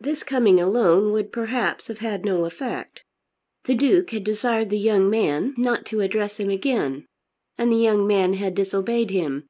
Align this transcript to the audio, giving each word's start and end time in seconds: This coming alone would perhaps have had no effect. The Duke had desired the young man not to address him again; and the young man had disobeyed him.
This 0.00 0.24
coming 0.24 0.58
alone 0.60 1.12
would 1.12 1.30
perhaps 1.30 1.86
have 1.86 1.98
had 1.98 2.24
no 2.24 2.44
effect. 2.44 3.04
The 3.66 3.76
Duke 3.76 4.10
had 4.10 4.24
desired 4.24 4.68
the 4.68 4.80
young 4.80 5.08
man 5.08 5.54
not 5.56 5.86
to 5.86 6.00
address 6.00 6.40
him 6.40 6.50
again; 6.50 7.06
and 7.56 7.70
the 7.70 7.76
young 7.76 8.04
man 8.04 8.34
had 8.34 8.56
disobeyed 8.56 9.10
him. 9.10 9.46